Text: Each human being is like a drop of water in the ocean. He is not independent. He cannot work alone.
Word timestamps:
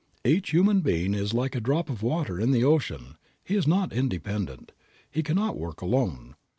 Each 0.25 0.49
human 0.49 0.81
being 0.81 1.13
is 1.13 1.31
like 1.31 1.53
a 1.53 1.61
drop 1.61 1.87
of 1.87 2.01
water 2.01 2.39
in 2.39 2.49
the 2.49 2.63
ocean. 2.63 3.17
He 3.43 3.55
is 3.55 3.67
not 3.67 3.93
independent. 3.93 4.71
He 5.11 5.21
cannot 5.21 5.59
work 5.59 5.79
alone. 5.81 6.33